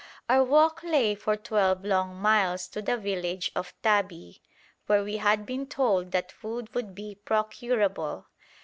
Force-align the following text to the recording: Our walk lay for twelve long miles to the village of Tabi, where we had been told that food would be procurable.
Our 0.27 0.43
walk 0.43 0.81
lay 0.81 1.13
for 1.13 1.37
twelve 1.37 1.85
long 1.85 2.15
miles 2.15 2.67
to 2.69 2.81
the 2.81 2.97
village 2.97 3.51
of 3.55 3.71
Tabi, 3.83 4.41
where 4.87 5.03
we 5.03 5.17
had 5.17 5.45
been 5.45 5.67
told 5.67 6.09
that 6.09 6.31
food 6.31 6.73
would 6.73 6.95
be 6.95 7.19
procurable. 7.23 8.25